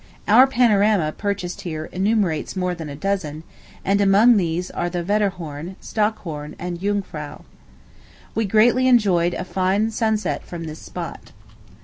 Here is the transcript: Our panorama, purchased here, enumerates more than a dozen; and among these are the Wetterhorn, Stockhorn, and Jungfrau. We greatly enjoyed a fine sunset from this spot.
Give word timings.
Our 0.27 0.47
panorama, 0.47 1.11
purchased 1.15 1.61
here, 1.61 1.85
enumerates 1.91 2.55
more 2.55 2.73
than 2.73 2.89
a 2.89 2.95
dozen; 2.95 3.43
and 3.85 4.01
among 4.01 4.35
these 4.37 4.71
are 4.71 4.89
the 4.89 5.03
Wetterhorn, 5.03 5.75
Stockhorn, 5.79 6.55
and 6.57 6.79
Jungfrau. 6.81 7.41
We 8.33 8.45
greatly 8.45 8.87
enjoyed 8.87 9.35
a 9.35 9.45
fine 9.45 9.91
sunset 9.91 10.43
from 10.43 10.63
this 10.63 10.79
spot. 10.79 11.33